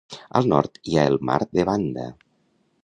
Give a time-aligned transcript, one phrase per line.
[0.39, 2.09] Al nord hi ha el mar de Banda.